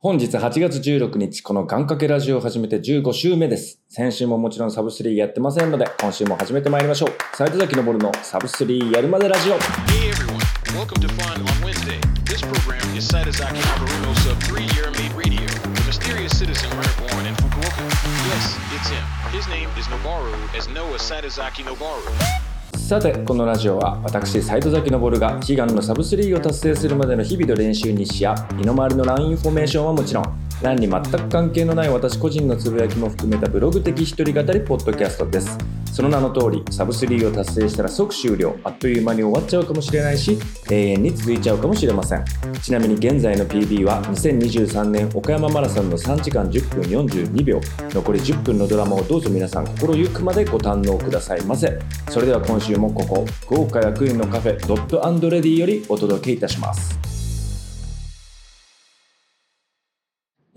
[0.00, 3.80] 本日8月16日、この願掛けラジオを始めて15週目です。
[3.88, 7.36] 先週ももちろんサブスリーやってませんので、今週も始めてまいりましょう。
[7.36, 9.54] 斉藤崎昇のサブスリーやるまでラジオ。
[9.54, 10.38] Hey everyone,
[10.78, 11.98] welcome to Fun on Wednesday.
[12.26, 17.82] This program is Sadazaki Haruno's three-year made radio, the mysterious citizen born in Fukuoka.
[18.30, 19.02] Yes, it's him.
[19.32, 22.47] His name is Noboru, as Noah Sadazaki Noboru.
[22.76, 35.56] さて、このラジオは私、斉藤崎昇が悲願のサブスリーを達成するまでの日々の練習日誌や身の回りのランインフォメーションはもちろん、LAN に全く関係のない私個人のつぶやきも含めたブログ的一人語りポッドキャストです。
[35.92, 40.38] その名の通り、サブスリーを達成したら即終了、あっという間に終わっちゃうかもしれないし、
[40.70, 42.24] 永遠に続いちゃうかもしれません。
[42.62, 51.78] ちなみに現在の PB は2023年岡山マラソンの3時間10分42秒、残り10分のドラマをどうぞ皆さん心ゆくまでご堪能くださいませ。
[52.10, 57.17] それでは今週もここ、豪華役員のカフェドットレディよりお届けいたします。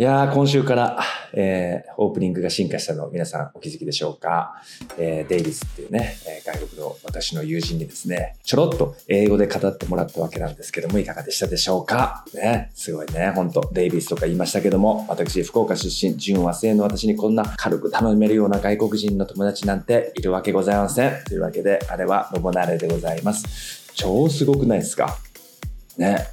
[0.01, 0.99] いやー、今週から、
[1.31, 4.55] えーオープニングが進化したの皆さんお気づきでしょうか？
[4.97, 12.25] えーデイビスっていうね、えー外国の私の友人にですね、ちょろっと英語で語ってもらったわけなんですけども、いかがでしたでしょうか？
[12.33, 21.23] ね、すごいね、本当デイビスとか言いましたけども、私、福岡出身、純和製の私にこんな軽く頼めるような外国人の友達なんているわけございません。
[21.25, 23.93] というわけで、あれはロボナレでございます。
[23.93, 25.19] 超すごくないですか？
[25.95, 26.25] ね。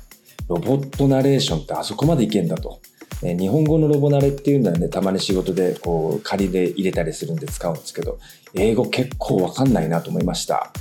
[0.48, 2.80] ロボットナレーションってあそこまでいけんだと。
[3.22, 8.19] ね日本語のロボナレっていうのはね、たまに仕事でこう仮で入れたりするんで使うんですけど、
[8.55, 10.72] 英語結構わかんないなと思いました。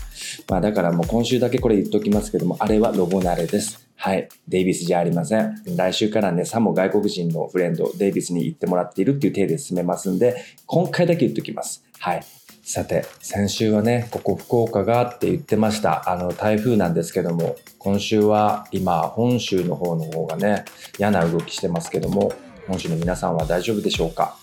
[0.50, 3.88] まあだからもう今週だけこれ言っときますけども、あれはロボナレです。
[4.00, 4.30] はい。
[4.48, 5.56] デイビスじゃありません。
[5.76, 10.36] 来週からね、さも外国人のフレンド、デイビスに行ってもらっているっていう体で進めますんで、
[10.68, 11.84] 今回だけ言っときます。
[12.00, 12.24] はい。
[12.70, 16.12] さて、先週はね、ここ福岡がって言ってました。
[16.12, 20.66] あの、台風なんですけども、今週は今、本州の方の方がね、
[21.00, 22.34] 嫌な動きしてますけども、
[22.68, 24.36] 本州の皆さんは大丈夫でしょうか？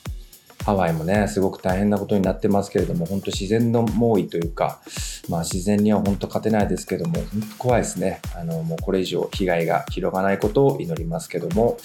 [0.64, 4.80] ハワイもね、すごく大変なことになってますけれども、本当自然の猛威というか、
[5.28, 8.22] まあ自然には本当勝てないですけども、本当怖いですね。
[8.34, 11.76] あの、もうこれ以上被害が広がないことを祈りますけども、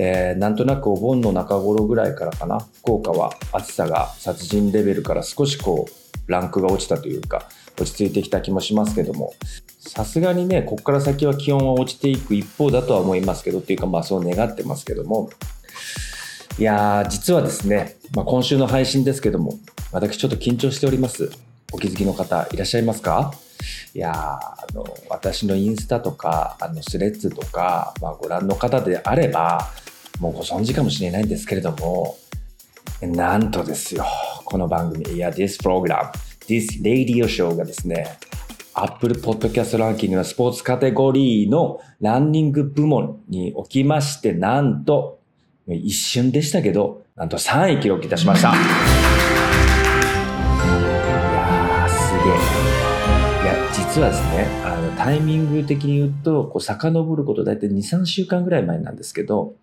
[0.00, 7.48] えーなんとなくお盆の中頃ぐらいからかな、福岡は暑さが殺人レベルから少しこう、ランクが落ちたというか、
[7.80, 9.34] 落ち着いてきた気もしますけども、
[9.80, 15.30] さすがにね、ここから先は気温は落ちていく一方だとは思いますけど、っていうかまあそう願ってますけども、
[16.58, 19.54] いやー、実はですね、まあ、今週の配信ですけども、
[19.90, 21.30] 私ちょっと緊張しております。
[21.72, 23.32] お気づきの方いらっしゃいますか？
[23.94, 29.68] いやあの、私のインスタとか、あの、スレッズとか、まあ、ご覧の方であれば、
[30.20, 32.16] もうご存知かもしれないんですけれども、
[33.02, 34.04] なんとですよ、
[34.44, 36.10] この番組、いや、This program、
[36.48, 38.18] This Radio Show がですね、
[38.74, 45.20] Apple Podcast ランキングのスポーツカテゴリーのランニング部門におきまして、なんと、
[45.68, 48.48] 一瞬でしたけど、なんと3位記録いたしました。
[48.50, 52.32] いやー、すげえ。
[53.44, 59.54] いや、実はですね、あの、タイミング的に言うと、こう、遡ること大体2、3週間ぐらい前なんですけど、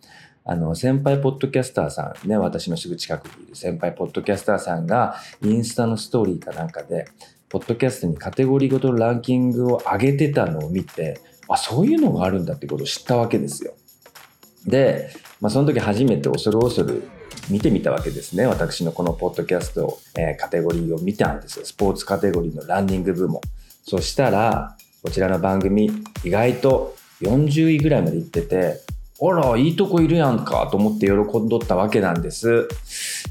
[0.47, 7.07] あの、先輩ポッドキャスターさんね、私のすぐ近くにいる先輩ポッドキャスターさんが、インスタのストーリーかなんかで、
[7.49, 13.73] ポッドキャストにカテゴリーごとのランキングを上げてたのを見て、あ、そういうのがあるんだってことを知ったわけですよ。
[14.67, 15.09] で、
[15.41, 17.07] まあ、その時初めて恐る恐る
[17.49, 18.45] 見てみたわけですね。
[18.45, 21.65] 私のこのポッドキャスト、えーカテゴリーを見たんですよ。
[21.65, 23.41] スポーツカテゴリーのランニング部門。
[23.83, 25.89] そしたら、こちらの番組、
[26.23, 28.81] 意外と40位ぐらいまで行ってて、
[29.21, 32.67] あら、いいとこいるやんかと思って喜んどったわけなんです。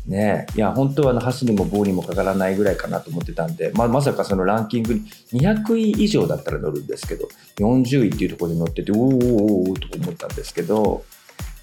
[0.07, 0.47] ね。
[0.57, 5.03] いや、本当はあの箸にも棒にもかからないぐらいかなと思ってたんで、まあ、まさかそのランキングに
[5.33, 7.29] 200位以上だったら乗るんですけど、
[7.59, 9.25] 40位っていうところで乗ってて、おーおー
[9.69, 11.05] おおと思ったんですけど、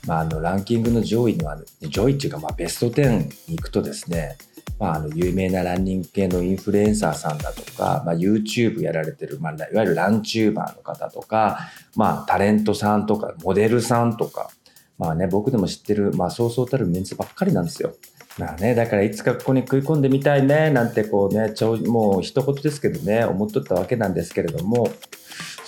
[0.06, 3.18] まあ、あのランキングの上位のあの上位っていうか、まあ、ベスト10
[3.50, 4.38] に行くとですね、
[4.82, 11.60] まあ、あの有名なランニング系のインフルエンサーさんだとか、まあ、YouTube やられてる、まあ、いわゆるランチューバーの方とか、
[11.96, 14.50] まあ、タレントさんとかモデルさんとか、
[14.98, 17.94] まあね、僕でも知ってる、まあ、そうそうたるメンツばっかりなんですよ。
[18.40, 24.90] まあね、だからいつかここに食い込んでみたいねなんてこうねちょもう一言ですけどね思っとったわけなんですけれども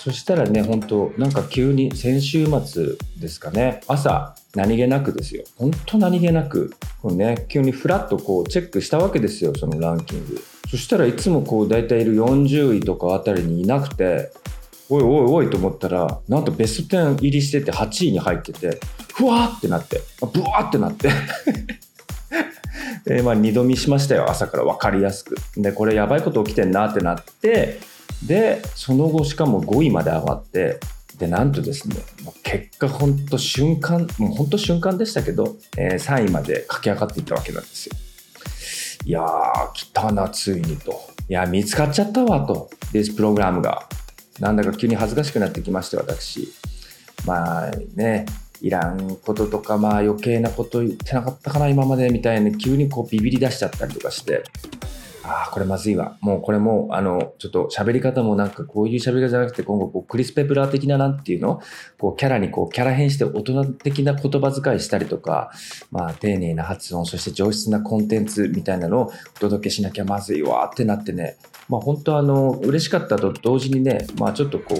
[0.04, 3.80] そしたらね本当なんか急に先週末ですかね。
[3.88, 5.44] 朝何気なくですよ。
[5.56, 10.44] 本当何気なくこう、ね、急にフラッとこうチェックしたわけですよそのランキング。
[10.68, 14.30] そしたらいつもこう大体いる40位とかあたりにいなくて
[14.90, 18.80] おいおいおいと思ったらなんとベスト10入りしてて8位に入ってて
[19.14, 21.08] ふわーってなってあブワーってなって。
[23.06, 24.64] で、まあ、二度見しましたよ朝から。
[24.64, 25.34] 分かりやすく。
[25.56, 27.80] でこれやばいこと起きてんなってなって
[28.26, 30.80] でその後しかも5位まで上がって
[31.18, 31.96] で、なんとですね、
[32.42, 37.96] 結果本当瞬間、もう本当瞬間でしたけど、えー、3位まで駆け上がっていったわけなんですよ。
[39.06, 40.92] いやー、来たな、ついにと。
[41.28, 43.88] いや、見つかっちゃったわと、ディスプログラムが。
[44.40, 46.52] なんだか急に恥ずかしくなってきまして、私。
[47.24, 48.26] まあね、
[48.60, 54.42] いらんこととか、まあ余計なこと言ってなかったかな、今までみたいに、急にこうビビり出しちゃったりとかして、
[55.26, 56.18] ああ、これまずいわ。
[56.20, 61.62] もうこれも、あの、ちょっと喋り方もなんかこういう喋り方じゃなくて、今後こうクリス・ペプラー的ななんていうの？
[61.98, 65.50] こうキャラにこうキャラ変して大人的な言葉遣いしたりとか、
[65.90, 71.38] まあ丁寧な発音、そして上質なコンテンツみたいなのをお届けしなきゃまずいわってなってね、
[71.70, 74.78] まあ本当あの、嬉しかったと同時にね、まあちょっとこう、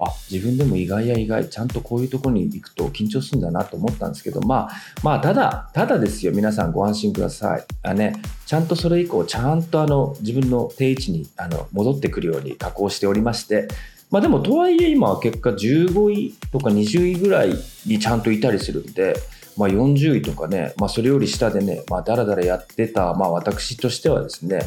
[0.00, 4.70] あ、自分でも意外や意外、ちゃんとこういうところに行くと緊張するんだなと思ったんですけど、まあ、
[5.04, 7.64] まあただ、ただですよ、皆さんご安心ください。
[7.84, 8.16] あね、
[8.46, 13.68] ちゃんとそれ以降、ちゃんとあの、自分の定位置にあの戻ってくるように加工しておりまして、
[14.10, 17.54] まあでもとはいえ今は結果15位とか20位ぐらい
[17.86, 19.14] にちゃんといたりするんで、
[19.56, 24.60] まあ、40位とかね、まあ、それより下でね、ま、だらだらやってた、まあ、私としてはですね、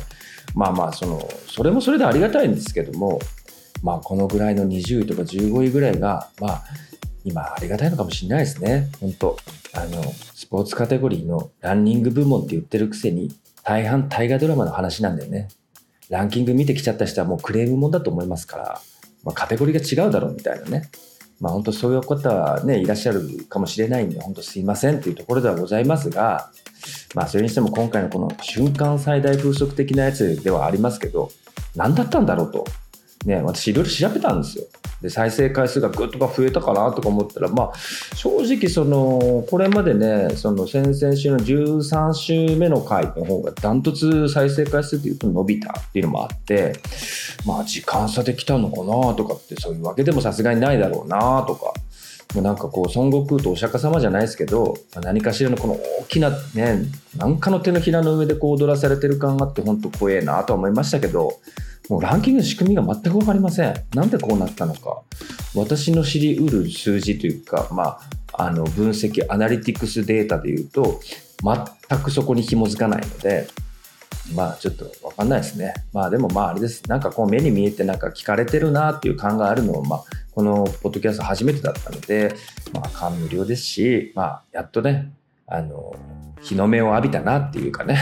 [0.56, 3.20] まあまあそのそれもそれでありがたいんですけども
[3.84, 6.64] まあこのぐらいの20位とか15位ぐらいがまあ
[7.24, 8.90] 今ありがたいのかもしれないですね。
[9.02, 9.38] 本当。
[9.74, 10.02] あの
[10.34, 13.36] スポーツカテゴリーのランニング部門って言ってるくせに
[13.68, 15.50] 大半大河ドラマの話なんだよね
[16.10, 18.82] ランキング見てきちゃった人はもうクレームもんだと思いますから、
[19.26, 20.90] まあ、カテゴリーが違うだろうみたいなね
[21.42, 26.50] まあ本当そういう方はねいらっしゃるかもしれないんで本当すいませんっていうところではございますが
[27.14, 31.30] まあそれにしても今回のこの瞬間最大風速的なやつではありますけど、
[31.76, 32.66] 何だったんだろうと。
[33.26, 34.66] ね、私いろいろ調べたんですよ。
[35.02, 37.74] で、再生回数がぐっとか増えたかなとか思ったら、まあ
[38.16, 46.80] 正直その、これまでね、その先々週の13週目の回の方がダントツ再生回数でいうと伸びたっていうのもあって、
[47.46, 51.74] まあ時間差で来たのかなとかってそういうわけでもさすがにないだろうなとか。
[52.36, 56.84] なんかこう孫悟空とお釈迦様じゃないですけど何かしらのこの大きなね
[57.16, 61.40] 何かの手のひらの上でこう踊らされてる感があって本当怖えなと思いましたけど
[61.90, 65.02] もうランキングの仕組みが全く分かりませんなんでこうなったのか
[65.56, 68.00] 私の知りうる数字というかま
[68.34, 71.00] ああの分析アナリティクスデータでいうと
[71.90, 73.48] 全くそこに紐づかないので
[74.34, 75.74] まあちょっとわかんないですね。
[75.94, 76.84] まあでもまああれです。
[76.90, 80.04] なんかこう目に見えてなんか聞かれてるなっていう感があるのもまあ
[80.36, 82.36] このポッドキャスト初めてだったので、
[82.74, 85.14] まあ感無量ですし、まあやっとね、
[85.48, 85.96] あの、
[86.42, 87.98] 日の目を浴びたなっていうかね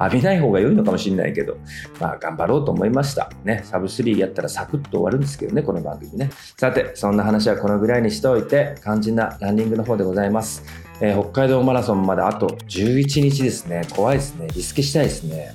[0.00, 1.56] 浴びない方が良いのかもしれないけど、
[2.00, 3.30] まあ頑張ろうと思いました。
[3.44, 6.30] ね、サブ3やったらサクッと終わるんですけどね、この番組ね。
[6.56, 10.62] さて、そんな話はこのぐらいにしておいて、肝心なランニングの方でございます。
[11.00, 13.86] えー、北海道マラソンまであと11日ですね。
[13.94, 14.48] 怖いですね。
[14.54, 15.54] リスケしたいですね。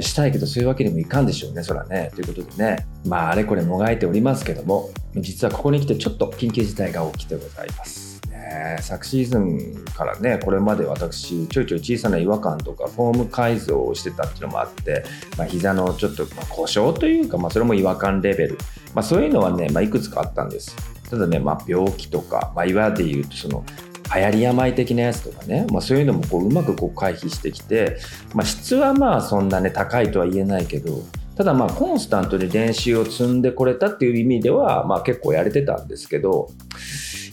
[0.00, 2.10] したいけどそういうわけにもいかんでしょうね、そらね。
[2.14, 8.09] ということでね、まああれこれもがいておりますけども、実はここに来てちょっと緊急事態が起きてございます。
[8.50, 15.04] ね、昨シーズンからね、これまで私、ちょいちょい小さな違和感とか、フォーム改造をしてたっていうのもあって、
[15.38, 18.58] まあ、膝のちょっと、ま、故障というか、まあ、それも違和感レベル、
[18.92, 20.74] まあ、そういうのはね、まあ、いくつかあったんです。
[21.08, 23.64] ただね、まあ、病気とか、まあ、いわゆる言うと、その、
[24.12, 27.98] 流行り病的なやつとかね、まあ、そういうのもこううまくこう回避してきて、
[28.34, 31.04] まあ、質はまあそんなね高いとは言えないけど
[31.36, 36.50] ただまあコンスタントに練習を積んでこれたっていう意味ではまあ結構やれてたんですけど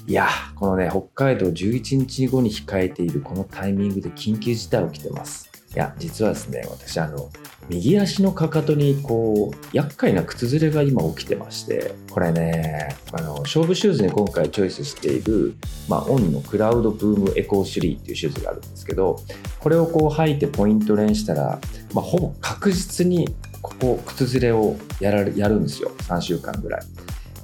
[0.07, 7.29] いやこのね北海道11日後に控えているこのタイミングで緊急事態起きてますいや実はですね私あの
[7.67, 15.55] 右足のかかとにこう厄介な靴ずれが今起きてましてこれねあの勝負シューズに今回チョイスしている、
[15.89, 19.19] まあ、オンのクラウドブームエコー3っていうシューズがあるんですけど
[19.59, 21.59] これをこう履いてポイント練したら、
[21.93, 23.27] まあ、ほぼ確実に
[23.61, 26.81] ここ靴ずれをやられやるんですよ3週間ぐらい。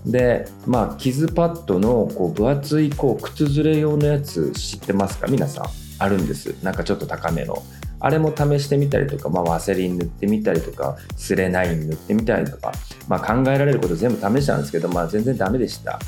[0.05, 5.27] でまあ傷パッドのこう分厚いこう靴ずれ用のやつ知ってますか？
[5.27, 5.65] 皆さん。
[5.99, 6.61] あるんです。
[6.63, 7.63] なんかちょっと高めの。
[7.99, 12.73] あれも試してみたりとか、まあ、ワセリン塗ってみたりとか、スレナイン塗ってみたりとか、
[13.07, 15.99] まあ、考えられること全部試したんですけど、まあ、全然ダメでした。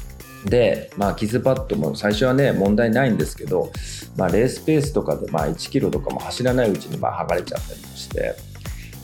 [0.44, 3.72] で、まあ、傷パッドも最初はね、問題ないんですけど、
[4.18, 8.36] まあ、レースペースとかで、まあ、1キロとかも走らないうちに、まあ、剥がれちゃったりもして、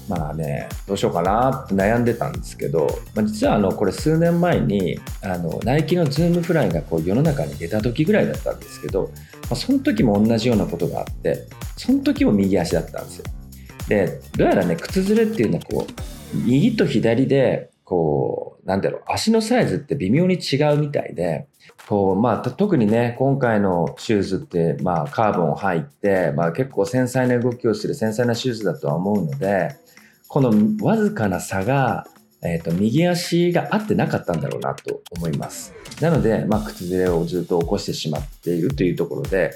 [0.10, 9.12] まあね、どうしようかなって悩んでたんですけど、まあ、実はあのこれ数年前にあのナイキのズームフライがこう世の中に出た時ぐらいだったんですけど、
[9.44, 13.26] まあ、その時も同じようなことがあってその時も右足だったんですよ。
[13.88, 21.48] でどうやらね靴ずれっていうのはこう右と左でこうなんだろう足のサイズって微妙に違うみたいで
[21.88, 29.76] こうまあ、特にね今回のシューズって、まあ、カーボン入って、まあ、結構繊細な動きをする繊細なシューズだとは思うので
[30.32, 32.08] このわずかな差が
[32.42, 35.76] えっ、と、右足が合ってなかったんだろうなと思います。
[36.00, 39.52] なので、まあ、靴ずれをずっと起こしてしまっているというところで、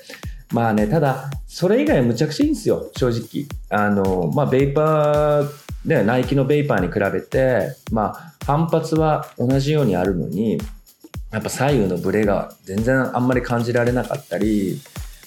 [0.51, 3.48] まあね、ただ、それ以外むちゃくちゃいいんですよ、正直。
[3.70, 5.50] あの、まあ、ベイパー、
[5.86, 10.60] ね、ナイキのベイパーに比べて、まあ、反発は同じようにあるのに、
[11.32, 14.79] やっぱ左右のブレが全然あんまり感じられなかったり、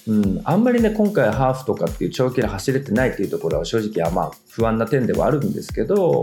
[0.08, 6.22] うん、あんまりね、今回ハーフとかっていう長距離走れてないっていうところは正直はまあ不安な点ではあるんですけど、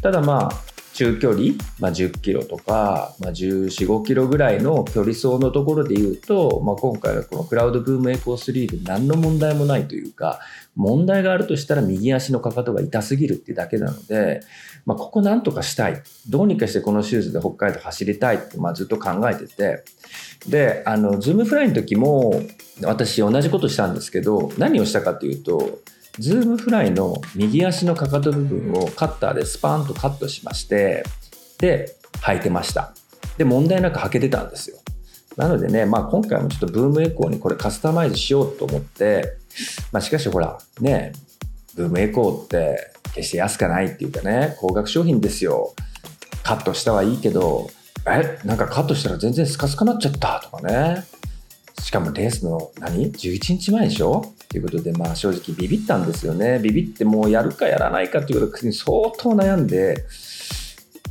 [0.00, 10.40] ただまあ、中距離、まあ、10キロとか、まあ、14、5キロぐらいの距離走のところで言うと、まあ、今回はこのクラウドブームエコー3で何の問題もないというか、
[10.74, 14.40] 問題があるとしたら右足のかかとが痛すぎるってだけなので、
[14.86, 16.02] まあ、ここなんとかしたい。
[16.30, 19.84] どうにかしてこのシューズで北海道走りたいって、まあ、ずっと考えてて、
[20.48, 22.40] で、あの、ズームフライの時も、
[22.82, 25.78] 私同じことしたんですけど、何をしたかというと、
[26.18, 31.04] ズームフライの右足のかかと部分をカッターでスパンとカットしまして、
[31.58, 32.94] で、履いてました。
[33.36, 34.78] で、問題なく履けてたんですよ。
[35.36, 39.36] なのでね、まあ今回もちょっとブームエコーにこれカスタマイズしようと思って、
[39.92, 41.12] まあしかしほら、ね、
[41.74, 45.74] ブームエコーって決して安くないっていうかね、高額商品ですよ。
[46.42, 47.68] カットしたはいいけど、
[48.06, 51.04] え、なんかカットしたら全然スカスカになっちゃったとかね。
[51.80, 54.34] しかもレースの何 ?11 日前でしょ？
[54.48, 56.58] ということで、まあ正直ビビったんですよね。
[56.58, 60.04] ビビってもうやるかやらないかっていうことに相当悩んで、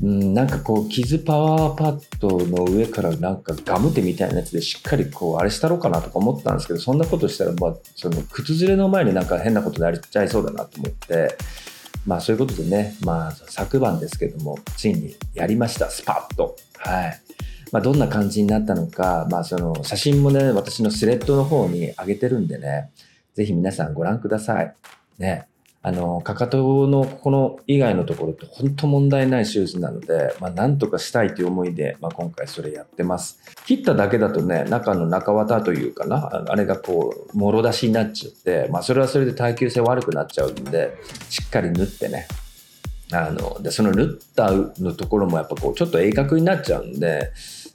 [0.04, 11.38] うん、なんかこう傷パワーパッドの上からなんかガムテみたいなやつでしっかりこうあれしたろうかなとか思ったんですけどそんなことしたらまあその靴ずれの前になんか変なことになっちゃいそうだなと思って
[12.06, 17.22] まあそういうことでねまあ昨晩ですけどもついにやりましたスパッとはい。
[17.76, 22.90] まあ、どんな感じになったのか、まあ、その写真もね、私のスレッドの方に上げてるんでね、
[23.34, 24.74] ぜひ皆さんご覧ください。
[25.20, 25.50] ね。
[25.82, 33.42] あの、かかとのここの以外のところって本当問題ないシューズなので、まあ、なんとかしたいという思いで、まあ、今回それやってます。
[33.66, 40.96] 切っただけだとね、中の中綿というかな、あれがこう、もろ出しになっちゃって、まあ、それはそれで耐久性悪くなっちゃうんで、
[41.30, 42.26] しっかり縫ってね、
[43.12, 47.32] あの、で、その縫ったのところもやっぱこう、ちょっと鋭角になっちゃうんで、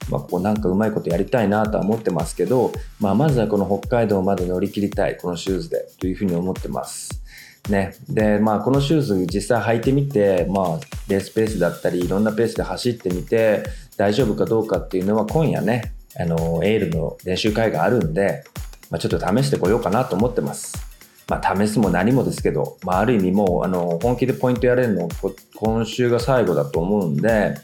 [0.09, 7.21] まあ、こうなんかうまいことやりたいなとは思ってますけど、まあ、まずはこの北海道まで乗り切りたい、このシューズで、というふうに思ってます。
[7.69, 7.95] ね。
[8.09, 13.63] で、まあ、このシューズ実際履いてみて、まあ、レースペースだったり、いろんなペースで走ってみて、
[13.97, 18.43] 大丈夫かどうかっていうのは今夜ね、あの、エールの練習会があるんで、
[18.89, 20.91] まあ、ちょっと試してこようかなと思ってます。
[21.27, 25.07] まあ、試すも何もですけど、まあ、ある意味もう、あの、本気でポイントやれるの、
[25.55, 27.55] 今週が最後だと思うんで、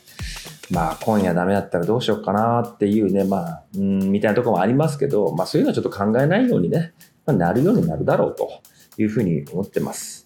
[0.69, 6.93] まあ、今夜ダメだったらどうしようかなっていうね、まあ、うん、みたいなとこもありますけど、まあ、そういうのはちょっと考えないようにね、
[7.25, 8.49] まあ、なるようになるだろうと
[8.97, 10.25] いうふうに思ってます。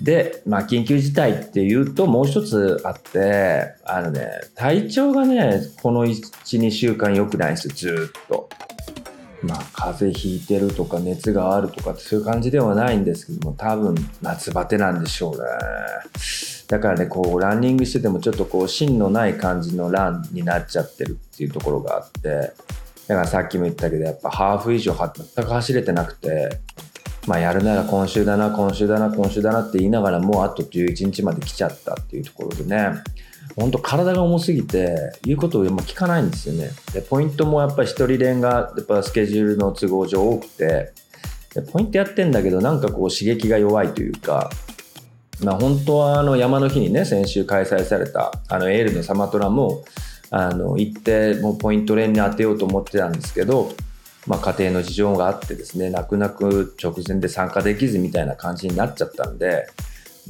[0.00, 8.48] で、まあ、緊急事態っていうと、もう一つあって、あのね、体調がね、この1、2週間良くないんですよ、ずっと。
[9.42, 15.38] まあ、風邪ひいてるとか熱があるとかってそういう感じではないんですけども、多分夏バテなんでしょうね。
[16.68, 22.52] だからね、こう、ランニングしててもちょっとこう、芯のない感じのランになっちゃってるっていうところがあって、
[23.08, 26.60] だからさっきも言ったけど、やっぱハーフ以上は全く走れてなくて、
[27.26, 32.90] まあやるなら今週だな、今週だな、今週だなって言いながらもうあと11日まで来ちゃったっていうところでね、
[33.56, 36.70] 本当体が重すぎて言うことを聞かないんですよね。
[36.92, 40.92] で、ポイントもやっぱり一人練がやっぱスケジュールの都合上多くて、
[41.54, 44.50] でポイントやってんだけどなんかこう刺激が弱いというか、
[45.42, 49.84] まあ本当はあの山の日にね、先週開催されたあのエールのサマトラも、
[50.30, 53.72] あの行ってもうポイント練に当てようと思ってたんですけど、
[54.26, 59.66] まあ、家庭の事情があってですね泣く泣く直前で参加できずみたいな感じになっちゃったんで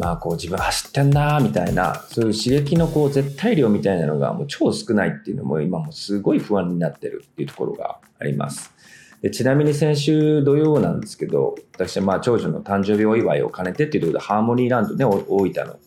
[0.01, 8.73] まあこう自分走ってんなみたいなそういう刺激のこう絶対量みたいなのがもう超少ないっていうのも今もすごい不安になってるっていうところがあります。
[9.21, 15.79] でちなみに先週土曜なんですけど私はまあ長女の誕生日お祝いを兼ねてっていうところでハーモニーランドね大分の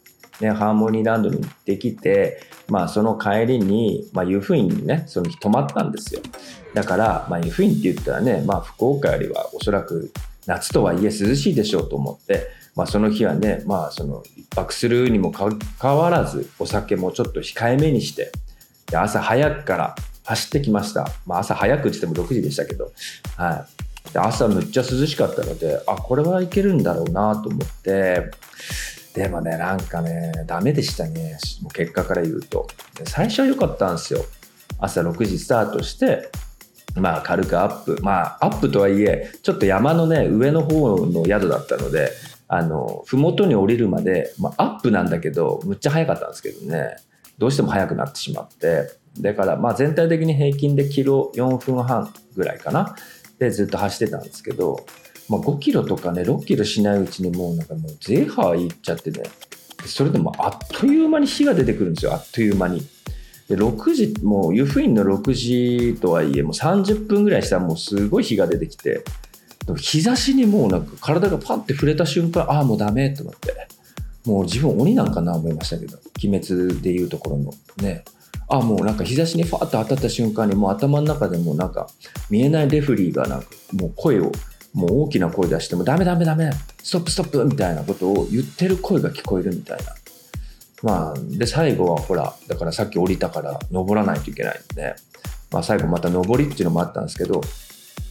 [0.41, 6.21] ね、ハーモニーランドに行ってきて、まあその帰りに、まあ湯布院にね、その日泊まったんですよ。
[6.73, 10.11] だから、まあ湯布院って言ったらね、まあ福岡よりはおそらく
[10.45, 15.49] 夏とはいえ涼しいでしょうと思って、まあその日はね、まあその一泊するにもか
[15.79, 18.31] かわらずお酒もちょっと控えめにして、
[18.87, 21.07] で朝早くから走ってきました。
[21.25, 22.91] まあ朝早くって言っても6時でしたけど、
[23.37, 23.67] は
[24.09, 24.13] い。
[24.13, 28.31] で朝むっちゃ涼しかったので、あ、これはいけるんだろうなと思って、
[29.13, 31.37] でもね、なんかね、ダメでしたね。
[31.61, 32.67] もう結果から言うと。
[33.05, 34.25] 最初は良かったんですよ。
[34.79, 36.29] 朝6時スタートして、
[36.95, 37.99] まあ軽くアップ。
[38.01, 42.11] まあアップとはいえ、ちょっと山のね、上の方の宿だったので、
[42.55, 46.97] あの、ふもとに降りるまで、まあアップなんだけど、むっちゃ早かったんですけどね。
[47.37, 48.91] どうしても速くなってしまって。
[49.19, 52.95] だからまあ全体的に平均でキロ4分半ぐらいかな。
[53.39, 54.85] でずっと走ってたんですけど、
[55.29, 59.23] まあ、5キロとかね6キロしないうちにもうなんかもうゼーハーいっちゃってね。
[59.85, 62.13] それでもあっという間に火が出てくるんですよ。
[62.13, 62.81] あっという間に。
[63.49, 69.03] で6時もう湯布院の6時とはいえもう30分ぐらいしたらもうすごい火が出てきて。
[69.75, 73.67] 日差しにもうなんか体がパンって触れた瞬間ああもうダメと思って。
[74.25, 75.97] もう自分鬼なんかな思いましたけど。
[76.23, 78.03] 鬼滅でいうところのね。
[78.49, 81.87] あもうなんか日差しにファーッと当たった瞬間にもう頭の中でもなんか
[82.29, 84.31] 見えないレフリーがなんかもう声を
[84.73, 86.51] もう大きな声出してもダメダメダメ
[86.81, 89.85] ストップストップみたいなことを言ってる声が聞こえるみたいな。
[90.83, 94.95] まあで最後はほらだからさっき降りたから登らないといけないんで、
[95.49, 97.41] まあ、最後また登りっていうのもあったんですけど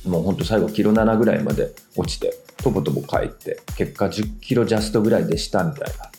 [0.05, 6.05] もうほんと最後キロ7ぐらいまで落ちてとぼとぼ帰って結果10キロジャストぐらいでしたみたいな。
[6.05, 6.11] い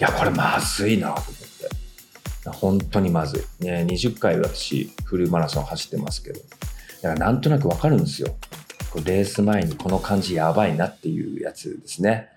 [0.00, 2.50] やこれまずいなと思って。
[2.50, 3.64] 本当にまずい。
[3.64, 6.40] ね20回私フルマラソン走ってますけど。
[7.02, 8.34] だからなんとなくわかるんですよ。
[9.04, 12.28] レース前にこの感じやばいなっていうやつですね。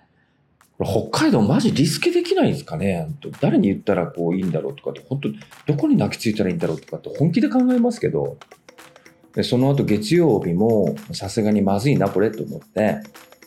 [0.79, 3.07] 北海道マジリスケできないんですかね？
[3.41, 5.29] 誰に言ったらこういいんだろうとかって本当
[5.73, 8.37] どこに泣きついたらいいんだろうとかって本気で考えますけど。
[9.37, 13.03] でその後月曜日もさすがにまずいなこれと思って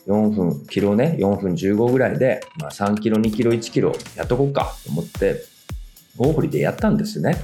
[0.07, 5.43] 4分キロね4分15ぐらいで、まあ、3キロ2キロ1キロやっとこうかと思って
[6.17, 7.35] 大堀でやったんですよね、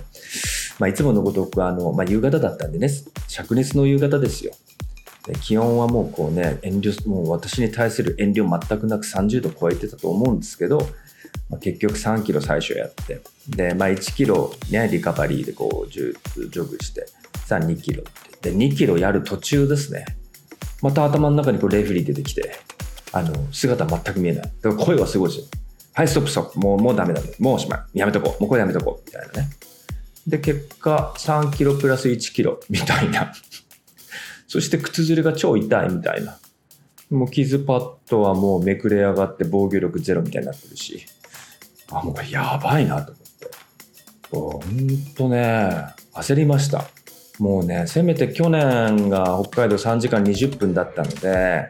[0.79, 2.87] まあ、いつものごとくあの、まあ、夕方だったんでね
[3.27, 4.53] 灼熱の夕方ですよ。
[5.25, 10.77] で気温はもうこうね遠慮もう私に対する遠慮全くなく30度超えてたと思うんですけど、
[11.49, 17.07] まあ、結局3キロ最初やってで、まあ、1キロねリカバリーでこうジョグして
[17.45, 18.03] さあ2キロ
[18.41, 20.05] で2キロやる途中ですね。
[20.81, 22.55] また頭の中にこうレフェリー出てきて
[23.11, 24.43] あの姿全く見えない。
[24.61, 25.49] だから声はすごいです
[25.93, 26.59] はいストップストップ。
[26.59, 27.21] もうもうダメだ。
[27.39, 27.99] もうおしまい。
[27.99, 28.41] やめとこう。
[28.41, 29.05] もうこれやめとこう。
[29.05, 29.49] みたいなね。
[30.27, 32.59] で結果3キロプラス1キロ。
[32.69, 33.33] みたいな。
[34.47, 35.89] そして靴ずれが超痛い。
[35.89, 36.37] みたいな。
[37.09, 40.21] もう傷パッドはもうめくれ上がって防御力ゼロ。
[40.21, 41.03] みたいになってるし。
[41.89, 43.13] あもうこれやばいなと
[44.31, 44.67] 思って。
[44.69, 45.95] ほんとね。
[46.13, 46.85] 焦りました。
[47.39, 51.69] もうね、せめて去年が北海道3時間20分だったので、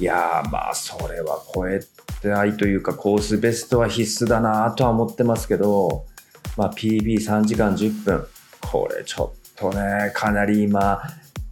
[0.00, 1.80] いやまあ、それは超え
[2.22, 6.06] たいというか、コースベストは必須だなとは思ってますけど、
[6.56, 8.26] まあ、PB3 時間10分、
[8.60, 11.02] これちょっとね、かなり今、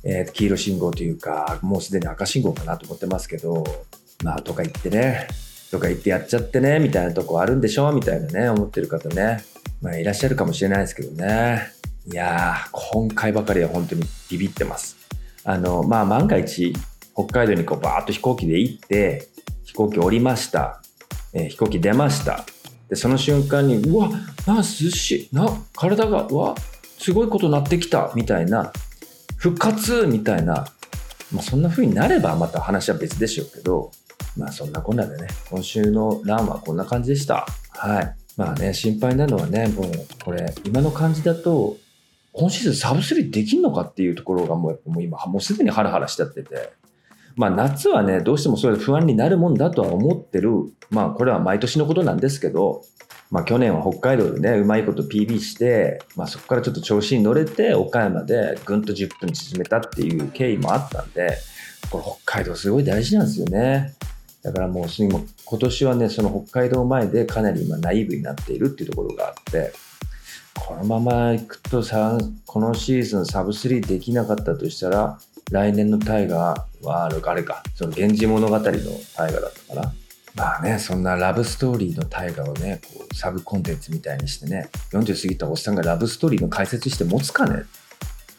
[0.04, 3.64] えー、黄色信号というか、もうすでに赤信号かなと思ってますけど、
[4.22, 5.26] まあ、とか言ってね、
[5.70, 9.44] とか言ってやっちゃってね、みたいなとこあるんでしょみたいなね、思ってる方ね、
[9.82, 11.79] まあ、いらっしゃるかもしれないですけどね。
[12.06, 14.96] いやー、今回ばかりは本当にビビってます。
[15.44, 16.72] あの、まあ、万が一、
[17.14, 19.28] 北海道にこうバーッと飛行機で行って、
[19.64, 20.82] 飛行機降りました。
[21.32, 22.44] えー、飛行機出ました。
[22.88, 24.08] で、その瞬間に、うわ、
[24.46, 25.36] な、涼しい。
[25.36, 26.54] な、体が、うわ、
[26.98, 28.10] すごいことなってきた。
[28.14, 28.72] みたいな、
[29.36, 30.66] 復活みたいな、
[31.32, 33.90] まあ、そんな風になればまた話は別でしょうけど、
[34.36, 37.46] まあそんなこんなでね、今週のランはこんな感じでした。
[37.70, 38.16] はい。
[38.36, 39.90] まあね、心配なのはね、もう
[40.24, 41.76] これ、今の感じだと、
[42.32, 46.72] 今シーズンサブスリーできんのかっていうところがもうもう今、もうすでにハラハラしちゃってて。
[47.36, 50.50] まあ夏はね、どうしてもそれ不安になるもんだとは思ってる。
[50.90, 52.82] まあこれは毎年のことなんですけど、
[53.30, 61.38] まあ去年は北海道でね、うまいこと PB して、まあそこからちょっと調子に乗れて、岡山でぐんと10分縮めたっていう経緯もあったんで、
[61.90, 63.94] これ北海道すごい大事なんですよね。
[64.42, 69.72] だからもう今年はね、その北海道前でかなり今ナイーブになっているっていうところがあって、
[70.54, 75.18] このままいくとさこのシーズンサブ3できなかったとしたら
[75.50, 79.92] 来年の大河はあれかその源氏物語の大河だったかな。
[80.34, 87.64] まあねそんなラブストーリーの大河をねこうサブコンテンツみたいにしてね40過ぎたおっさんがラブストーリーの解説して持つかね。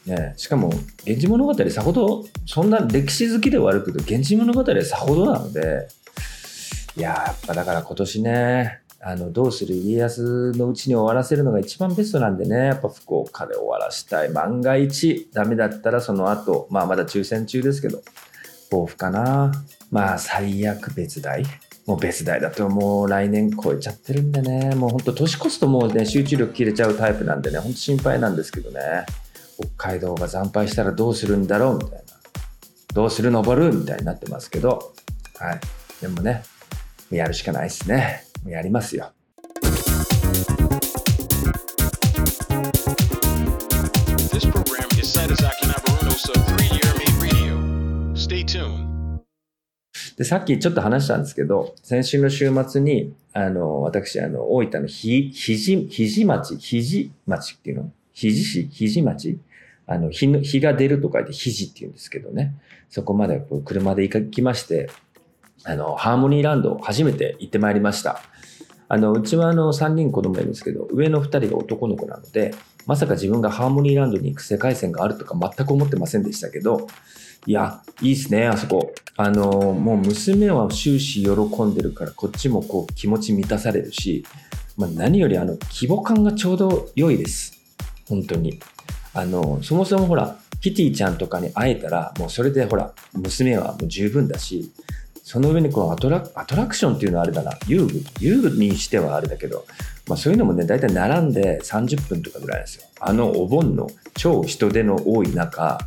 [0.05, 0.69] ね、しかも
[1.05, 5.87] 「源氏物語」さほどそんな歴史好きではあるけど「源氏物語」はさほどなので
[6.97, 14.29] いややっぱだから今年ねあの、どうする家康のうちに終わらせるのが一番ベストなんでね、やっぱ福岡で終わらしたい。
[14.29, 18.03] 万が一ダメだったらその後、まあまだ抽選中ですけど、
[18.69, 19.51] 抱負かな。
[19.89, 21.43] まあ最悪別大。
[21.87, 28.79] もう別大だともう来年超えちゃってるんでね、もうほんと年越すともうね、集中力切れちゃうタイプなんでね、ほんと心配なんですけどね、
[29.59, 31.97] 北海道が惨敗したらどうするんだろうみたいな。
[32.93, 34.93] どうする登るみたいになってますけど、
[35.39, 35.59] はい。
[36.01, 36.43] でもね、
[37.09, 38.30] やるしかないですね。
[38.45, 39.11] やりますよ。
[44.31, 47.55] This program is Saitozaki Nabaruno sub 3-year made radio.
[48.15, 48.89] Stay tuned.
[50.17, 57.91] で、さっきちょっと話したんですけど、先週の週末に、あの、私、あの、大分のひ、ひじ、ひじ町、ひじ町っていうの？
[58.11, 58.67] ひじ市？
[58.71, 59.39] ひじ町？
[59.87, 62.55] あの、日の、日が出ると書いてひじって言うんですけどね。
[62.89, 64.89] そこまでこう車で行きまして、
[65.63, 68.21] あの、ハーモニーランド初めて行ってまいりました。
[68.93, 72.53] あの、うちはあの、3人子供いるんですけど、上の2人が男の子なので、
[72.85, 76.87] まさか自分がハーモニーランドに行く世界線があるとか全く思ってませんでしたけど、
[77.45, 78.93] いや、いいっすね、あそこ。
[79.15, 81.31] あの、もう娘は終始喜
[81.63, 84.25] んでるから、こっちもこう気持ち満たされるし、
[84.75, 87.53] まあ、何よりあの、規模感がちょうど良いです。
[88.09, 88.59] 本当に。
[89.13, 94.69] あの、そもそもほら、キティちゃんとかに会えたら、もうそれでほら、娘はもう十分だし、
[95.31, 99.65] その上にこのアトラアトラクションっていうのはあれだな、遊具、遊具にしてはあれだけど、
[100.05, 102.83] まあそういうのもね、大体並んで30分とかぐらいですよ。
[102.99, 105.79] あのお盆の超人手の多い中、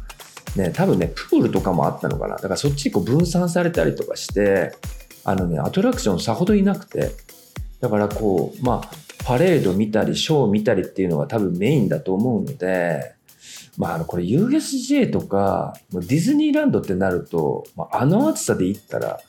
[0.57, 2.37] ね、多分ね、プールとかもあったのかな。
[2.37, 4.73] だからそっちにこう分散されたりとかして、
[5.25, 7.11] あのね、アトラクションさほどいなくて、
[7.83, 8.91] だからこう、まあ、
[9.27, 13.14] パレード見たり、ショー見たりっていうのが多分メインだと思うので、
[13.77, 19.21] まあ、あの、これ USJ とか、ディズニーランドってなると、まあ、あの暑さで行ったら、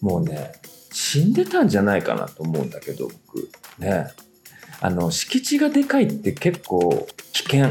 [0.00, 0.52] もうね、
[0.92, 3.48] 死んでたんじゃないかなと思うんだけど、僕。
[3.78, 4.06] ね。
[4.80, 7.68] あの、敷地がでかいって結構危険。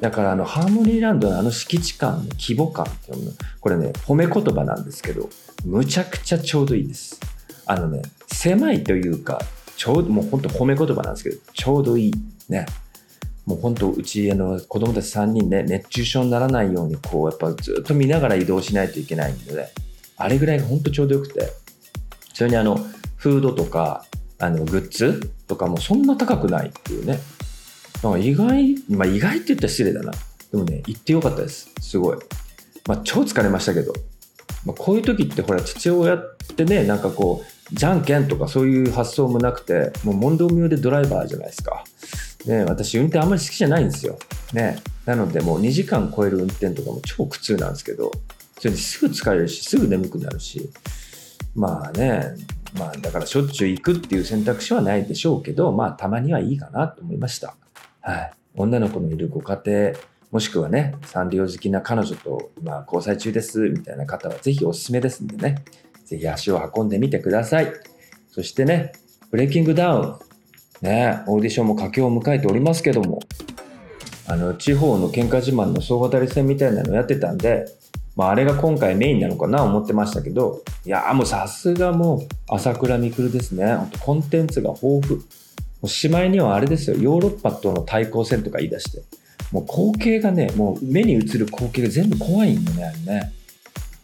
[0.00, 5.28] だからあの、ハーモニーランドのあの敷地感の規模感っていうの、これね、褒め言葉なんですけど、
[5.64, 7.18] むちゃくちゃちょうどいいです。
[7.66, 9.40] あのね、狭いというか、
[9.76, 12.12] ちょうど、もう本当褒め言葉なんですけど、ちょうどいい。
[12.48, 12.66] ね。
[13.48, 19.70] もう本当、うち、あの、子供たち3人ね、熱中症にならないように、こう、やっぱずっと見ながら移動しないといけないんで、
[20.18, 21.50] あれぐらいが本当ちょうどよくて、
[22.34, 22.78] それにあの、
[23.16, 24.04] フードとか、
[24.38, 27.18] あの、グッズとかもそんな高くないっていうね。
[28.02, 30.12] なんか意外、まあ意外って言ったら失礼だな。
[30.52, 31.70] でもね、行ってよかったです。
[31.80, 32.18] すごい。
[32.86, 33.94] まあ超疲れましたけど。
[34.66, 41.84] まあ、こういう時ってほら、父親ってね、なんかこう、じゃんけんとかそういう発想もなくて、もう問答無用でドライバーじゃないですか。
[42.46, 44.18] ね、私運転あんまり好きじゃないんですよ。
[44.52, 44.78] ね。
[45.04, 48.10] なのでもう2時間超える運転とかも超苦痛なんですけど、
[48.58, 50.70] それですぐ疲れるし、すぐ眠くなるし、
[51.54, 52.36] まあね、
[52.78, 57.54] まあだからしょっちゅう行くっていう選択肢はないでしょうけど、まあたまにはいいかなと思いました。
[58.00, 58.32] はい。
[58.54, 59.92] 女の子のいるご家庭、
[60.30, 65.64] もしくはね、サンリオ好きな彼女と、まあ、交際中です、みたいな方はぜひおすすめですんでね、
[66.04, 67.72] ぜひ足を運んでみてください。
[68.30, 68.92] そしてね、
[69.30, 70.27] ブレイキングダウン、
[70.82, 73.20] ね、オーディションも佳境を迎えておりますけども、
[74.26, 77.66] あの、地方の喧嘩自慢の総当たり戦みたいなのやってたんで、
[78.14, 83.76] まあ、あれが今回メインなのかな思ってましたけど、いやもうさすがもう朝倉未来ですね。
[84.00, 85.20] コンテンツが豊富。
[85.20, 85.22] も
[85.84, 89.02] うしまいにはあれですよ、ヨーロッパとの対抗戦とか言い出して、
[89.52, 93.32] もう光景がね、もう目に映る光景が全部怖いんよね、あれね。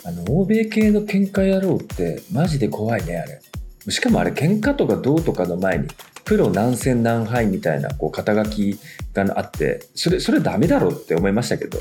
[0.04, 3.40] あの、欧米系の喧嘩野郎ってマジで怖いね、あれ。
[3.90, 5.88] しかもあれ喧嘩とかどうとかの前に、
[6.24, 8.78] プロ何戦何敗みたいなこう肩書き
[9.12, 11.78] があって、それ、それダメだろうって思いましたけど、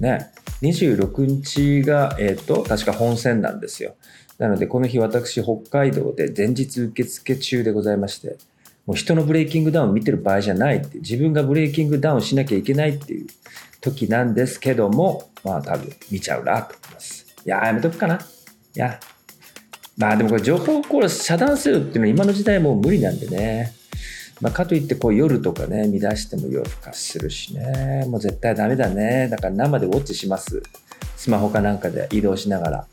[0.00, 0.30] ね。
[0.62, 3.94] 26日が、えっ、ー、と、確か本戦なんですよ。
[4.38, 8.38] なので、この日私、北海道で前日受付中でございまして、
[8.86, 13.26] もう人のブレイキングダウン見てる場合じゃないって、自分がブレイキングダウンしなきゃいけないっていう
[13.80, 17.26] 時なんですけども、まあ多分見ちゃうなと思います。
[17.44, 18.16] いややめとくかな。
[18.16, 18.18] い
[18.74, 18.98] や、
[19.96, 23.74] まあでもこれ情報をこれ遮断するっていうのは今の時代もう無理なんでね。
[24.40, 28.06] まあ、かといってこう夜とかね、見出しても夜更かしするしね。
[28.08, 29.28] もう絶対ダメだね。
[29.28, 30.62] だから生でウォッチします。
[31.16, 32.86] スマホかなんかで移動しながら。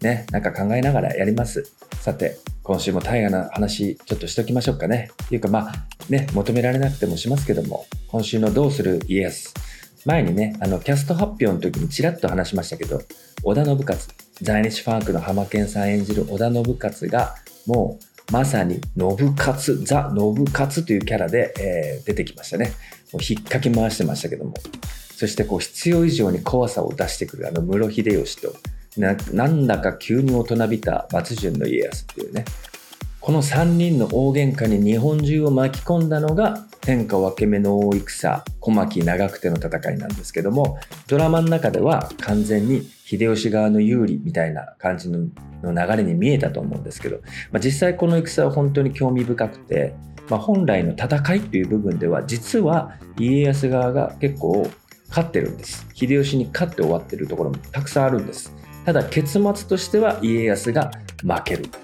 [0.00, 1.72] ね、なんか考えながらやります。
[2.00, 5.10] さて、今週も大河な話ちょっとしときましょうかね。
[5.24, 5.72] っていうかまあ
[6.08, 9.52] ね、求められなくてもしますけども、今週のどうする家康。
[10.04, 13.00] 前にね、あの、キャスト発表の時にちらっと話しましたけど、
[13.42, 13.98] 織田信勝、
[14.42, 17.34] 在日ファークの浜健さん演じる織田信勝が、
[17.66, 22.72] もうまさに、信勝、ザ・信勝というキャラで、えー、出てきましたね。
[23.12, 24.54] もう引っかき回してましたけども。
[25.16, 28.56] そしてこう必要以上に怖さを出してくるあの室秀吉と
[28.96, 32.44] な、なんだか急に大人びた松潤の家康っていうね。
[33.24, 45.20] この3人の大喧嘩に日本中を巻き込んだのが天下分け目の大戦小牧長久手の戦いなんですけどもドラマの中では完全に秀吉側の有利みたいな感じの
[45.62, 47.16] 流れに見えたと思うんですけど、
[47.50, 49.94] まあ、実際この戦は本当に興味深くて、
[50.28, 54.70] まあ、本来の戦いという部分では実は家康側が結構
[55.08, 55.86] 勝ってるんです。
[55.94, 58.54] 秀吉に勝って終わってるところもたくさんあるんです。
[58.84, 60.90] ただ結末としては家康が
[61.22, 61.83] 負ける。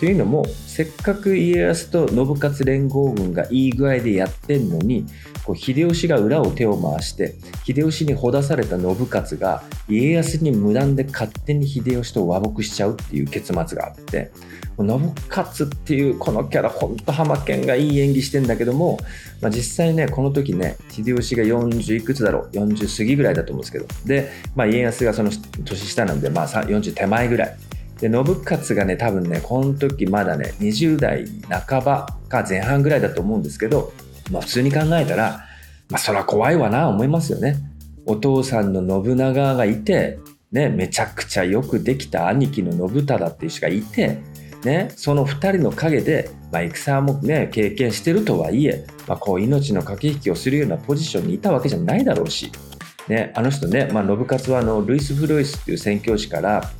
[0.00, 5.06] というのもせっかく家康と信勝連合軍がいい具合でやってんのに
[5.44, 14.32] こう秀吉が裏を手を回して秀吉にほだされた信勝が家康に無断で勝手に秀吉と和睦しちゃうっていう結末があって
[14.76, 18.98] 信勝っていうこのキャラほんと浜県がいい演技してんだけども、
[19.40, 23.86] まあ、実際ねこの時ね秀吉が40いくつだろう40過ぎぐらいだと思うんですけど。
[24.04, 25.30] で、まあ、家康がその
[25.64, 27.56] 年下なんで、まあ、40手前ぐらい。
[28.00, 33.92] で信勝がね多分ねこの時まだね20代半ばか前半ぐらいだと思うんですけど、
[34.30, 35.44] まあ、普通に考えたら、
[35.88, 37.56] まあ、そりゃ怖いわな思いますよね。
[38.04, 40.18] お父さんの信長がいて、
[40.52, 44.18] ね、めちゃくちゃよくできた兄貴の信忠っていう人がいて、
[44.64, 52.52] ね、その2人の陰で、まあ、戦もね経験してるとはいえ、まあ、こう命の駆け引きをするようなポジションにいたわけじゃないだろうし、
[53.08, 56.70] ね、あの人ね、まあ、信勝はあのルイス・フロイスっていう宣教師から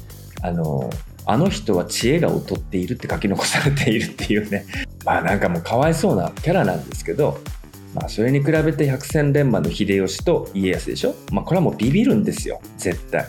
[0.42, 0.90] あの
[1.24, 4.64] あの人は知恵が劣っているって書き残されているっていうね。
[5.04, 7.38] まあなんかもうかわいそうなキャラなんですけど、
[7.94, 12.60] まあ、それに比べて百戦錬磨の秀吉と家康でしょ、まあ、これはもうビビるんですよ。
[12.78, 13.24] 絶対。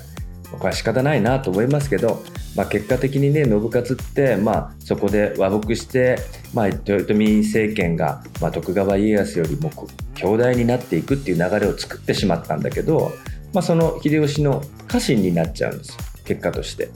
[0.52, 2.24] これは仕方ないなと思いますけど、
[2.56, 6.18] まあ、結果的にね信勝って、まあ、そこで和睦して、
[6.54, 9.72] まあ、豊臣政権が、まあ、徳川家康よりも
[10.16, 13.12] 強大になっていくっていう流れを作ってしまったんだけど、
[13.54, 15.98] まあ、その秀吉の家臣になっちゃうんですよ。
[16.28, 16.90] 結果として。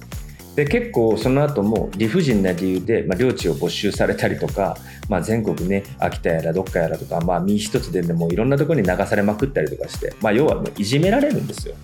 [0.56, 11.76] で結構その後も理不尽な理由で、まあ、領地を没収されたりとか、まあ、全国ね秋田やらどっかやらとか、まあ、身一つででもいろんなところに流されまくったりとかして、まあ、要はもういじめられるんですよ。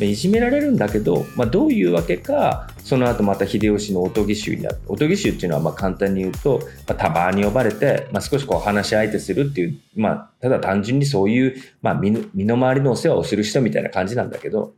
[0.00, 14.74] いじめられるんだけど、まあ、どういうわけかその後また秀吉のおとぎ衆になっておとぎ衆っていうのはまあ簡単に言うと、まあ、たまに呼ばれて、まあ、少しこう話し相手するっていう、まあ、ただ単純にそういう、まあ、身の回りのお世話をする人みたいな感じなんだけど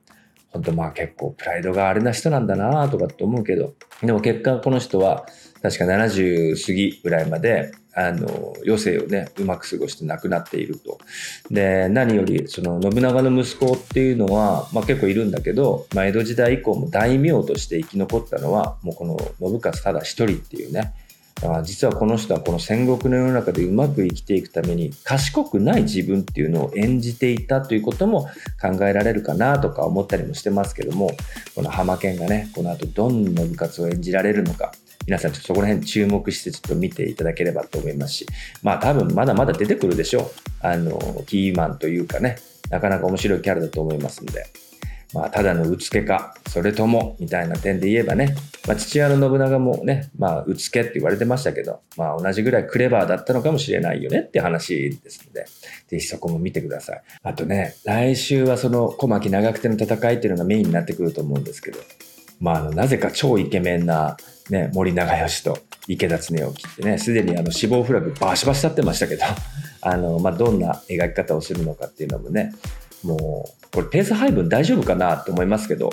[0.50, 5.26] 本当まあ結構プライドがあれな人なんだなとかって思うけど、でも結果この人は
[5.62, 10.98] 確か70過ぎぐらいまで、あの、余生をね、うまく過ごして亡くなっていると。
[11.50, 20.94] で、何より、その信長の息子っていうのは、まあ結構いるんだけど、まあ江戸時代以降も大名として生き残ったのは、もうこの信勝ただ一人っていうね、
[21.40, 28.29] だから実はこの人はこの戦国の世の中でうまく生きていくために賢くない自分っていうのを演じていたということも
[28.61, 31.11] 考えられるかなとか思ったりもしてますけども
[31.55, 34.72] この浜県がねこの後どんな部活を演じられるのか
[35.07, 38.26] 皆さんちょっとそこら辺注目してちょっと見ていただければと思いますし
[38.62, 40.26] まあ多分まだまだ出てくるでしょう
[40.61, 42.37] あのキーマンというかね
[42.68, 44.69] なかなか面白いキャラだと思いますんで。
[45.12, 55.46] まあ、ただのうつけか、それとも、みたいな点で言えばね、まあ、父親の信長もね、まあ、うつけって言われてましたけど、まあ、同じぐらいクレバーだったのかもしれないよねって話ですので、
[55.88, 57.03] ぜひそこも見てください。
[57.23, 61.79] あとね、来週はその小牧長久手の戦いっていうのがメインになってくると思うんですけど、
[62.40, 64.16] まあ、あの、なぜか超イケメンな、
[64.49, 69.25] ね、森長義と池田恒興ってね、すでにあの死亡フラグバシバシ立ってましたけど、
[69.83, 72.53] あの、まあ、どんな描き方をするのかっていうのもね、
[73.02, 75.90] もう、これペース配分大丈夫かなって思いますけど、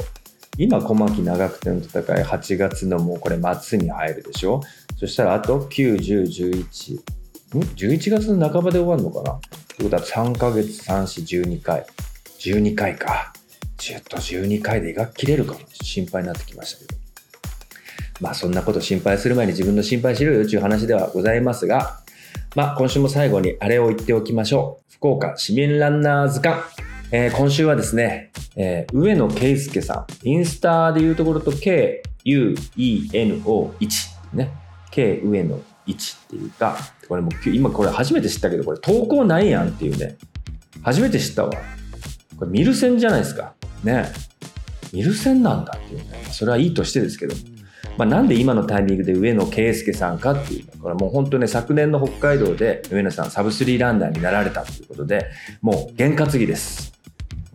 [0.58, 4.62] 今、小牧長久手の戦い、8月のもうこれ末に入るでしょ？
[4.98, 6.24] そしたらあと9、10、
[7.54, 9.34] 11、ん ?11 月の半ばで終わるのかな？
[9.34, 9.39] っ
[9.78, 11.86] てことは3ヶ月、3、4、12回。
[12.39, 13.34] 12回か。
[13.78, 17.00] 10と12回で胃が切れるかも心配になってきましたけど。
[18.20, 22.00] まあそんなこと心配する前に自分の心配しろよという話ではございますが、
[22.56, 24.93] まあ今週も最後にあれを言っておきましょう。
[24.93, 26.63] 福岡市民ランナー図鑑。
[27.10, 32.58] えー、今週はですね、えー、上野圭介さん、インスタでいうところと K-U-E-N-O1
[34.34, 34.52] ね、
[34.91, 40.17] K 上野1っていうか、これも今これ初めて知ったけど、これ投稿ないやんっていうね、
[40.84, 41.52] 初めて知ったわ。
[42.38, 43.54] これミルセンじゃないですか。
[43.86, 44.12] ね。
[44.91, 46.26] ミルセンなんだっていうね。
[46.32, 47.36] それはいいとしてですけど。
[47.98, 55.32] まあ、なんで今のタイミングで上野圭介さんかっていうこれもう本当ね昨年の北海道で上野さんサブスリーランナーになられたということで
[55.63, 56.97] もう験担ぎです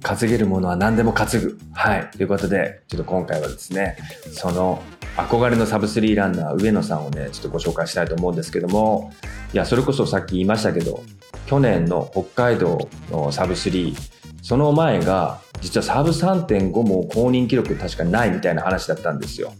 [0.03, 1.59] 担げるものは何でも担ぐ。
[1.73, 2.11] はい。
[2.11, 3.97] ということで、ちょっと今回はですね、
[4.33, 4.83] その
[5.17, 9.13] 憧れのサブスリーランナー、上野さんをね、ちょっとご紹介したいと思うんですけども、
[9.53, 11.03] いや、それこそさっき言いましたけど、
[11.47, 13.97] 去年の北海道のサブスリー、
[14.43, 19.53] その前が、実はサブ3.5も公認記録確かないみたいな話だったんですよ。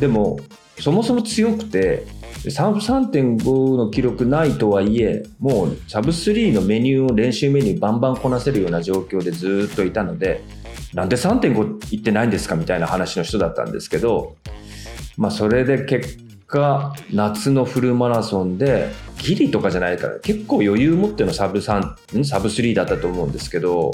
[0.00, 0.38] でも、
[0.80, 2.06] そもそも強くて、
[2.44, 10.44] 3.5の記録ないとはいえ、もうサブ3のメニューを練習メニューバンバンこなせるような状況でずっといたので、
[10.94, 14.36] なんで3.5いってないんですかみたいな話の人だったんですけど、
[15.16, 23.90] まあそれで結果夏のフルマラソンでギリとかじゃないから結構余裕持ってのサブ3サブ3だったと思うんですけど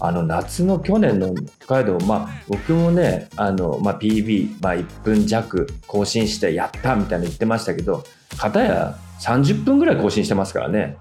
[0.00, 8.04] あの夏の去年の北海道まあ僕もねあの、まあ、PB、まあ、1分弱更新してやったみたいな言ってましたけど
[8.38, 10.96] 片や30分ぐらい更新してますからね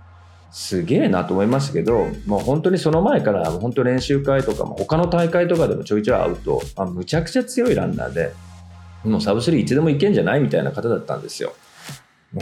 [0.52, 8.34] すげえなと思いましたけど、もう本当にその前から本当練習会とかも他の大会とかでもちょいちょい会うと、あむちゃくちゃ強いランナーで
[9.06, 11.54] もうサブ3いつでもいけんじゃないみたいな方だったんですよ。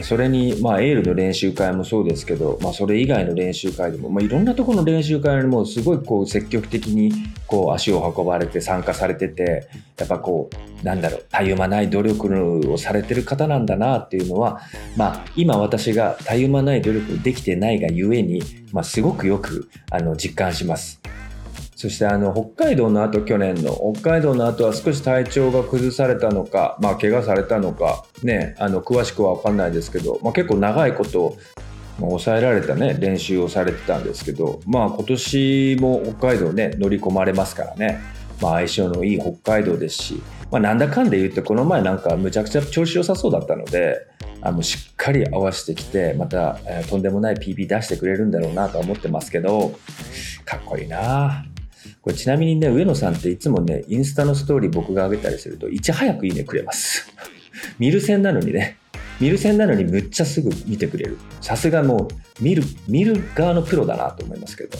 [0.02, 7.12] それに、まあ、エールの練習会もそうですけど、まあ、それ以外の練習会でも、まあ、いろんなところの練習会にもすごいこう積極的に
[7.48, 14.60] こう足を運ばれて参加されてて、やっぱこう、なんだろう、たゆまない努力をされてる方なんだなっていうのは、
[14.96, 21.00] まあ、今私がたゆまない努力できてないがゆえに、まあ、すごくよくあの実感します。
[21.80, 23.94] そしてあの北海道の後去年の。
[23.94, 31.38] 北海道の後は少し体調が崩されたのか、まあ、怪我されたのか、ね、あの詳しくは分かんないですけど、まあ、結構長いこと
[31.98, 37.98] 抑えられた、ね、練習をされてたんですけど、まあ、今年も北海道ね乗り込まれますからね、
[38.42, 44.06] まあ、相性のいい北海道ですし、まあ、なんだかんで言ってこの前なんかむちゃくちゃ調子良さそうだったので
[44.42, 49.72] あのしっかり合わせてきてまた、えー、とんでもない PB 出してくれるんだろうなとは思ってますけど
[50.44, 51.49] かっこいいな。
[52.02, 57.06] これちなみにね、上野さんっていつもね、インスタのストーリー僕が上げたりすると、いち早くいいねくれます。
[57.78, 58.78] 見る線なのにね、
[59.20, 61.18] 見る線なのにむっちゃすぐ見てくれる。
[61.42, 62.08] さすがも
[62.40, 64.78] う、見る、見る側のプロだなと思いますけど。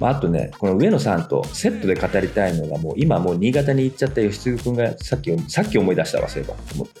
[0.00, 7.00] まあ、あとね、この上野さんとセットで語りたいのが、もう今もう新潟に行っちゃった吉次君がさっき、さっき思い出したわ、そういえばと思って。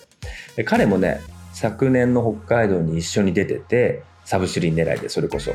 [0.56, 1.20] で彼もね、
[1.52, 5.50] 昨年の北海道に一緒に出てて、サブスリー狙いで、それこそ。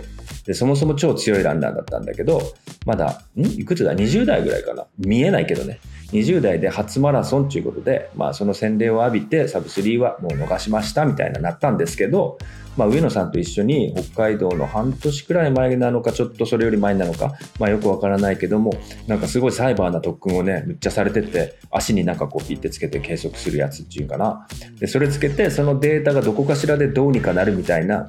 [0.45, 2.41] で、そもそも超強いランナーだったんだけど、
[2.85, 3.45] まだ、ん？
[3.45, 5.79] いくつだ ?20 代ぐらいかな見えないけどね。
[6.11, 12.37] 20代で初マラソンということで、まあその洗礼を浴びて、サブスリーはもう逃しましたみたいななったんですけど、
[12.75, 18.73] まあ上野さんと一緒に北海道の半年くらい前なのか、ちょっとそれより前なのか、まあよくわからないけども、
[19.07, 24.45] なんかすごいサイバーな特訓をね、むっちゃされてて、足になんかこうピッてつけて計測するやつっていうかな。
[24.81, 28.07] で、それつけて、そのデータがどこかしらでどうにかなるみたいな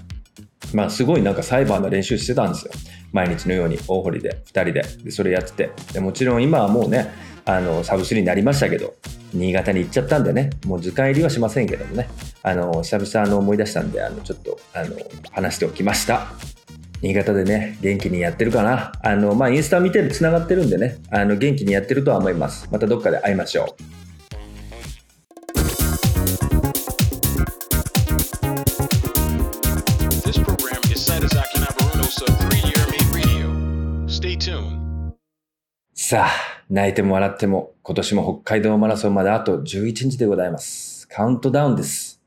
[0.74, 2.72] まあ、すごいなんかサイバーの練習してたんですよ。
[3.12, 4.82] 毎日のように大堀で2人で。
[5.04, 5.70] でそれやってて。
[5.92, 7.10] でもちろん今はもうね
[7.44, 8.94] あのサブ3になりましたけど
[9.32, 12.08] 新潟に行っちゃったんでねもう図鑑入りはしませんけどもね。
[12.42, 14.96] あの久々の思い出したんであのちょっとあの
[15.30, 16.26] 話しておきました。
[17.02, 18.92] 新潟でね元気にやってるかな。
[19.02, 22.68] あのまあインスタ見てるつながってるんでねあの元気にやってるとは思います。
[22.70, 24.05] またどっかで会いましょう。
[35.94, 36.30] さあ、
[36.68, 41.08] 泣いても笑っても、今年も北海道マラソンまであと11日でございます。
[41.08, 42.20] カウントダウンです。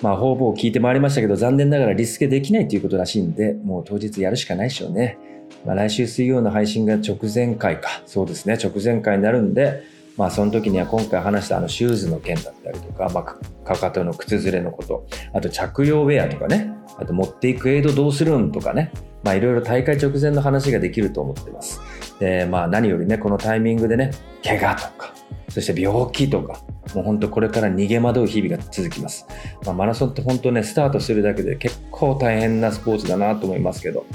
[0.00, 5.18] まあ、方々聞いてまいりましたけど、残念ながらリスケできないということらしいんで、もう当日やるしかないでしょうね。
[5.66, 8.02] まあ、来週水曜の配信が直前回か。
[8.06, 9.82] そうですね、直前回になるんで、
[10.16, 21.80] まあ、その時には今回話したあのシューズの件だったりとか、まあ、かかとの靴ずれのこと、あと着用ウェアとかね、あと持っていくエイドどうするんとかね、まあ、いろいろ大会直前の話ができると思ってます。
[22.18, 25.12] で、まあ何よりね、このタイミングでね、怪我とか、
[25.48, 26.60] そして病気とか、
[26.94, 29.26] もう本当これから逃げ惑う日々が続きます。
[29.64, 34.06] まあ、マラソンって本当ね、スタートするだけで結構大変なスポーツだなと思いますけど、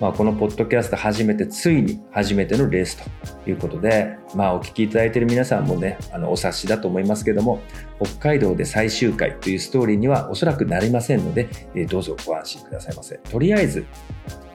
[0.00, 2.96] まあ、このポッドキャスト初めて、ついに初めてのレース
[3.44, 7.60] ということで、まあ、お聞きいただいている皆さんもね、あの、お察しだと思いますけども、
[8.02, 13.18] 北海道で最終回というストーリーにはおそらくなりませんので、えどうぞご安心くださいませ。
[13.18, 13.84] とりあえず、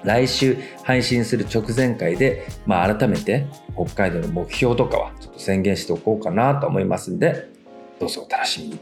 [0.03, 7.49] 来週配信する直前回で、まあ、改めて北海道の目標とかはちょっと宣言しておこうかなと思いますんで、
[7.99, 8.79] どうぞお楽しみに。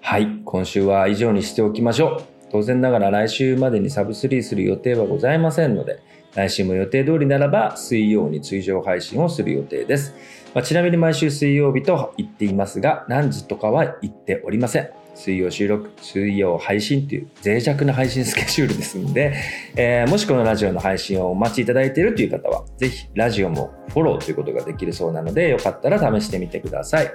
[0.00, 2.35] はい、今週は以上にしておきましょう。
[2.50, 6.00] 当然ながら来週までにサブスリーする予定はございませんので、
[6.34, 10.14] 来週も予定通りならば水曜に通常配信をする予定です。
[10.54, 15.05] まあ、ちなみに毎週水曜日と言っていますが、何時とかは言っておりません。
[15.16, 19.32] 水曜収録、水曜配信という脆弱な配信 スケジュールですので、
[19.74, 27.06] えー、もしこのラジオの配信をお待ちいただいているという方は、ぜひラジオもフォローということができるそうなので、よかったら試してみてください。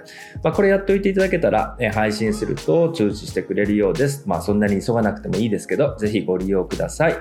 [0.43, 4.23] まあ、これやっておいていただけたら、え、配信すると通知してくれるようです。
[4.25, 7.13] まあ、そんなに急がなくてもいいですけど、ぜひご利用ください。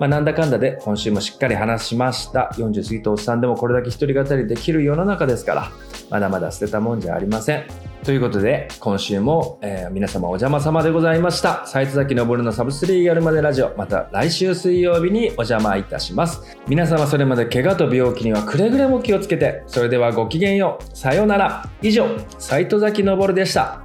[0.00, 2.50] まあ、なんだかんだで今週もしっかり話しました。
[2.56, 5.70] 40過ぎたおっさんでもこれだけ一人語りできる世の中ですから、
[6.10, 7.93] まだまだ捨てたもんじゃありません。
[8.04, 11.66] ということで、今週も、えー、皆様お邪魔様でございました。
[11.66, 16.58] サイト崎登のサブスリーやるまでラジオ、また来週水曜日にお邪魔いたします。
[16.68, 20.96] 皆様それまで怪我と病気にはくれぐれも気をつけて、それではごきげんよう。
[20.96, 21.64] さようなら。
[21.80, 22.06] 以上、
[22.38, 23.82] サイト崎登でした。